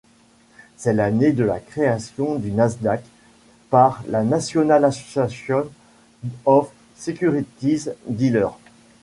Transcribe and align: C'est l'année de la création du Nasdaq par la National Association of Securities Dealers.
C'est 0.77 0.93
l'année 0.93 1.31
de 1.31 1.43
la 1.43 1.59
création 1.59 2.39
du 2.39 2.49
Nasdaq 2.51 3.03
par 3.69 4.01
la 4.07 4.23
National 4.23 4.83
Association 4.83 5.69
of 6.43 6.71
Securities 6.97 7.87
Dealers. 8.07 8.57